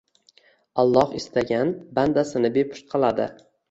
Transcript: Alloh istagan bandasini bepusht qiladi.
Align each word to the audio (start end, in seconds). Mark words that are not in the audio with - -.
Alloh 0.85 1.13
istagan 1.21 1.77
bandasini 2.01 2.55
bepusht 2.61 2.95
qiladi. 2.97 3.35